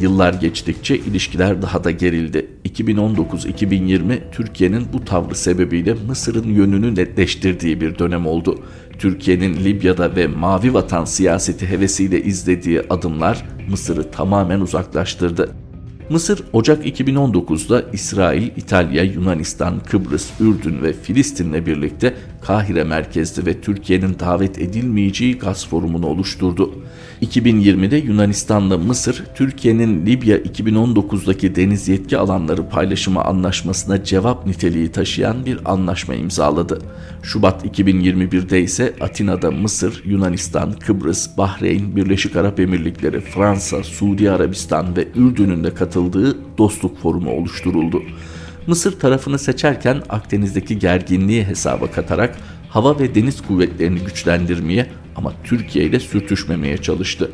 Yıllar 0.00 0.34
geçtikçe 0.34 0.96
ilişkiler 0.96 1.62
daha 1.62 1.84
da 1.84 1.90
gerildi. 1.90 2.46
2019-2020 2.64 4.18
Türkiye'nin 4.32 4.86
bu 4.92 5.04
tavrı 5.04 5.34
sebebiyle 5.34 5.94
Mısır'ın 5.94 6.48
yönünü 6.48 6.94
netleştirdiği 6.94 7.80
bir 7.80 7.98
dönem 7.98 8.26
oldu. 8.26 8.58
Türkiye'nin 8.98 9.64
Libya'da 9.64 10.16
ve 10.16 10.26
Mavi 10.26 10.74
Vatan 10.74 11.04
siyaseti 11.04 11.66
hevesiyle 11.66 12.22
izlediği 12.22 12.82
adımlar 12.90 13.44
Mısır'ı 13.68 14.10
tamamen 14.10 14.60
uzaklaştırdı. 14.60 15.63
Mısır 16.08 16.44
Ocak 16.52 16.86
2019'da 16.86 17.82
İsrail, 17.92 18.46
İtalya, 18.56 19.02
Yunanistan, 19.02 19.80
Kıbrıs, 19.80 20.30
Ürdün 20.40 20.82
ve 20.82 20.92
Filistin'le 20.92 21.66
birlikte 21.66 22.14
Kahire 22.42 22.84
merkezli 22.84 23.46
ve 23.46 23.60
Türkiye'nin 23.60 24.18
davet 24.18 24.58
edilmeyeceği 24.58 25.38
gaz 25.38 25.68
forumunu 25.68 26.06
oluşturdu. 26.06 26.74
2020'de 27.22 27.96
Yunanistan'la 27.96 28.78
Mısır, 28.78 29.24
Türkiye'nin 29.34 30.06
Libya 30.06 30.38
2019'daki 30.38 31.54
deniz 31.54 31.88
yetki 31.88 32.18
alanları 32.18 32.68
paylaşımı 32.68 33.24
anlaşmasına 33.24 34.04
cevap 34.04 34.46
niteliği 34.46 34.92
taşıyan 34.92 35.46
bir 35.46 35.58
anlaşma 35.64 36.14
imzaladı. 36.14 36.78
Şubat 37.22 37.64
2021'de 37.66 38.60
ise 38.62 38.94
Atina'da 39.00 39.50
Mısır, 39.50 40.02
Yunanistan, 40.04 40.72
Kıbrıs, 40.72 41.38
Bahreyn, 41.38 41.96
Birleşik 41.96 42.36
Arap 42.36 42.60
Emirlikleri, 42.60 43.20
Fransa, 43.20 43.82
Suudi 43.82 44.30
Arabistan 44.30 44.96
ve 44.96 45.08
Ürdün'ün 45.14 45.64
de 45.64 45.74
katıldığı 45.94 46.36
dostluk 46.58 46.98
forumu 46.98 47.30
oluşturuldu. 47.30 48.02
Mısır 48.66 48.98
tarafını 48.98 49.38
seçerken 49.38 50.02
Akdeniz'deki 50.08 50.78
gerginliği 50.78 51.44
hesaba 51.44 51.90
katarak 51.90 52.38
hava 52.68 52.98
ve 52.98 53.14
deniz 53.14 53.40
kuvvetlerini 53.40 54.00
güçlendirmeye 54.00 54.86
ama 55.16 55.32
Türkiye 55.44 55.84
ile 55.84 56.00
sürtüşmemeye 56.00 56.76
çalıştı. 56.76 57.30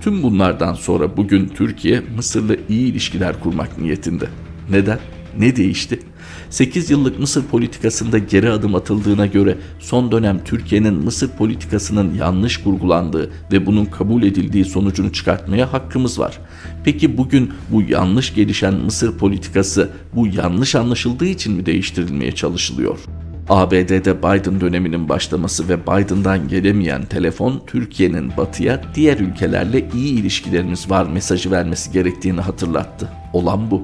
Tüm 0.00 0.22
bunlardan 0.22 0.74
sonra 0.74 1.16
bugün 1.16 1.48
Türkiye 1.48 2.00
Mısır'la 2.16 2.56
iyi 2.68 2.92
ilişkiler 2.92 3.40
kurmak 3.40 3.78
niyetinde. 3.78 4.28
Neden? 4.70 4.98
Ne 5.38 5.56
değişti? 5.56 5.98
8 6.52 6.90
yıllık 6.90 7.18
Mısır 7.18 7.44
politikasında 7.44 8.18
geri 8.18 8.50
adım 8.50 8.74
atıldığına 8.74 9.26
göre 9.26 9.58
son 9.78 10.12
dönem 10.12 10.44
Türkiye'nin 10.44 10.94
Mısır 10.94 11.28
politikasının 11.28 12.14
yanlış 12.14 12.56
kurgulandığı 12.56 13.30
ve 13.52 13.66
bunun 13.66 13.84
kabul 13.84 14.22
edildiği 14.22 14.64
sonucunu 14.64 15.12
çıkartmaya 15.12 15.72
hakkımız 15.72 16.18
var. 16.18 16.38
Peki 16.84 17.18
bugün 17.18 17.52
bu 17.70 17.82
yanlış 17.82 18.34
gelişen 18.34 18.74
Mısır 18.74 19.18
politikası 19.18 19.90
bu 20.14 20.26
yanlış 20.26 20.74
anlaşıldığı 20.74 21.26
için 21.26 21.52
mi 21.52 21.66
değiştirilmeye 21.66 22.32
çalışılıyor? 22.32 22.98
ABD'de 23.48 24.18
Biden 24.18 24.60
döneminin 24.60 25.08
başlaması 25.08 25.68
ve 25.68 25.82
Biden'dan 25.82 26.48
gelemeyen 26.48 27.04
telefon 27.04 27.62
Türkiye'nin 27.66 28.36
batıya 28.36 28.82
diğer 28.94 29.18
ülkelerle 29.18 29.88
iyi 29.94 30.20
ilişkilerimiz 30.20 30.90
var 30.90 31.06
mesajı 31.06 31.50
vermesi 31.50 31.92
gerektiğini 31.92 32.40
hatırlattı. 32.40 33.08
Olan 33.32 33.70
bu. 33.70 33.82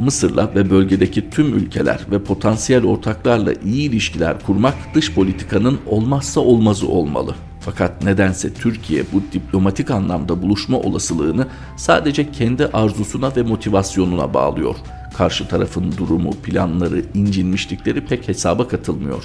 Mısır'la 0.00 0.54
ve 0.54 0.70
bölgedeki 0.70 1.30
tüm 1.30 1.54
ülkeler 1.54 2.00
ve 2.10 2.22
potansiyel 2.22 2.84
ortaklarla 2.84 3.52
iyi 3.64 3.90
ilişkiler 3.90 4.40
kurmak 4.46 4.74
dış 4.94 5.14
politikanın 5.14 5.78
olmazsa 5.86 6.40
olmazı 6.40 6.88
olmalı. 6.88 7.34
Fakat 7.60 8.04
nedense 8.04 8.54
Türkiye 8.54 9.04
bu 9.12 9.22
diplomatik 9.32 9.90
anlamda 9.90 10.42
buluşma 10.42 10.78
olasılığını 10.78 11.46
sadece 11.76 12.32
kendi 12.32 12.66
arzusuna 12.66 13.36
ve 13.36 13.42
motivasyonuna 13.42 14.34
bağlıyor. 14.34 14.76
Karşı 15.16 15.48
tarafın 15.48 15.94
durumu, 15.96 16.30
planları, 16.30 17.02
incinmişlikleri 17.14 18.06
pek 18.06 18.28
hesaba 18.28 18.68
katılmıyor. 18.68 19.24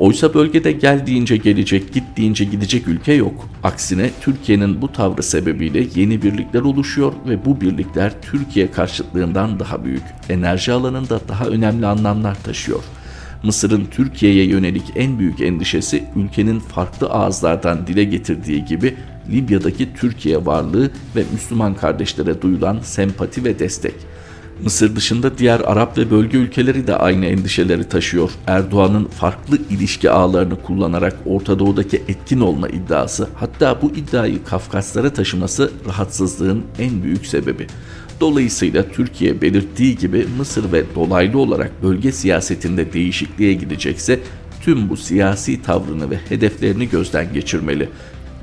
Oysa 0.00 0.34
bölgede 0.34 0.72
gel 0.72 1.06
deyince 1.06 1.36
gelecek, 1.36 1.94
git 1.94 2.04
deyince 2.16 2.44
gidecek 2.44 2.88
ülke 2.88 3.12
yok. 3.12 3.48
Aksine 3.62 4.10
Türkiye'nin 4.20 4.82
bu 4.82 4.92
tavrı 4.92 5.22
sebebiyle 5.22 5.86
yeni 5.94 6.22
birlikler 6.22 6.60
oluşuyor 6.60 7.12
ve 7.28 7.44
bu 7.44 7.60
birlikler 7.60 8.12
Türkiye 8.22 8.70
karşıtlığından 8.70 9.60
daha 9.60 9.84
büyük, 9.84 10.02
enerji 10.28 10.72
alanında 10.72 11.20
daha 11.28 11.44
önemli 11.46 11.86
anlamlar 11.86 12.42
taşıyor. 12.42 12.82
Mısır'ın 13.42 13.86
Türkiye'ye 13.90 14.44
yönelik 14.44 14.84
en 14.96 15.18
büyük 15.18 15.40
endişesi 15.40 16.04
ülkenin 16.16 16.58
farklı 16.58 17.06
ağızlardan 17.06 17.86
dile 17.86 18.04
getirdiği 18.04 18.64
gibi 18.64 18.96
Libya'daki 19.30 19.94
Türkiye 19.94 20.46
varlığı 20.46 20.90
ve 21.16 21.24
Müslüman 21.32 21.74
kardeşlere 21.74 22.42
duyulan 22.42 22.78
sempati 22.82 23.44
ve 23.44 23.58
destek. 23.58 23.94
Mısır 24.64 24.96
dışında 24.96 25.38
diğer 25.38 25.60
Arap 25.60 25.98
ve 25.98 26.10
bölge 26.10 26.38
ülkeleri 26.38 26.86
de 26.86 26.96
aynı 26.96 27.26
endişeleri 27.26 27.88
taşıyor. 27.88 28.30
Erdoğan'ın 28.46 29.04
farklı 29.04 29.58
ilişki 29.70 30.10
ağlarını 30.10 30.62
kullanarak 30.62 31.16
Orta 31.26 31.58
Doğu'daki 31.58 31.96
etkin 31.96 32.40
olma 32.40 32.68
iddiası, 32.68 33.28
hatta 33.34 33.82
bu 33.82 33.90
iddiayı 33.90 34.44
Kafkaslara 34.44 35.12
taşıması 35.12 35.70
rahatsızlığın 35.88 36.62
en 36.78 37.02
büyük 37.02 37.26
sebebi. 37.26 37.66
Dolayısıyla 38.20 38.88
Türkiye 38.88 39.42
belirttiği 39.42 39.96
gibi 39.96 40.26
Mısır 40.38 40.72
ve 40.72 40.84
dolaylı 40.94 41.38
olarak 41.38 41.82
bölge 41.82 42.12
siyasetinde 42.12 42.92
değişikliğe 42.92 43.54
gidecekse 43.54 44.20
tüm 44.60 44.88
bu 44.88 44.96
siyasi 44.96 45.62
tavrını 45.62 46.10
ve 46.10 46.16
hedeflerini 46.28 46.88
gözden 46.88 47.32
geçirmeli. 47.34 47.88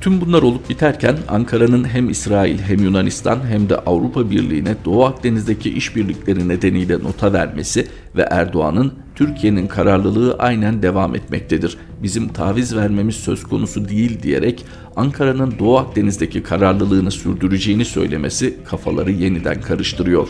Tüm 0.02 0.22
bunlar 0.22 0.42
olup 0.42 0.70
biterken 0.70 1.18
Ankara'nın 1.28 1.84
hem 1.84 2.10
İsrail 2.10 2.60
hem 2.60 2.80
Yunanistan 2.80 3.40
hem 3.50 3.70
de 3.70 3.78
Avrupa 3.78 4.30
Birliği'ne 4.30 4.76
Doğu 4.86 5.06
Akdeniz'deki 5.06 5.74
işbirlikleri 5.74 6.48
nedeniyle 6.48 7.00
nota 7.00 7.34
vermesi 7.34 7.88
ve 8.16 8.22
Erdoğan'ın 8.22 8.94
Türkiye'nin 9.16 9.68
kararlılığı 9.68 10.36
aynen 10.40 10.82
devam 10.82 11.16
etmektedir. 11.16 11.78
Bizim 12.04 12.28
taviz 12.28 12.76
vermemiz 12.76 13.16
söz 13.16 13.44
konusu 13.44 13.90
değil 13.90 14.24
diyerek 14.24 14.66
Ankara'nın 14.96 15.54
Doğu 15.60 15.78
Akdeniz'deki 15.78 16.44
kararlılığını 16.44 17.12
sürdüreceğini 17.12 17.86
söylemesi 17.86 18.58
kafaları 18.64 19.12
yeniden 19.12 19.62
karıştırıyor. 19.62 20.28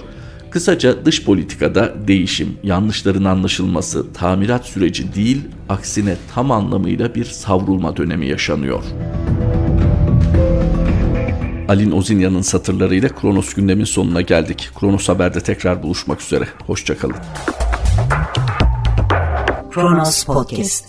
Kısaca 0.50 1.06
dış 1.06 1.24
politikada 1.24 1.94
değişim, 2.08 2.58
yanlışların 2.64 3.24
anlaşılması, 3.24 4.14
tamirat 4.14 4.66
süreci 4.66 5.16
değil, 5.16 5.42
aksine 5.70 6.18
tam 6.36 6.52
anlamıyla 6.52 7.16
bir 7.16 7.26
savrulma 7.26 7.98
dönemi 7.98 8.28
yaşanıyor. 8.28 8.84
Alin 11.68 11.92
Ozinya'nın 11.92 12.42
satırlarıyla 12.42 13.10
Kronos 13.10 13.54
gündemin 13.54 13.86
sonuna 13.86 14.22
geldik. 14.22 14.70
Kronos 14.80 15.10
Haber'de 15.10 15.42
tekrar 15.42 15.84
buluşmak 15.84 16.22
üzere. 16.22 16.48
Hoşçakalın. 16.68 17.16
Kronos 19.72 20.26
Podcast 20.26 20.86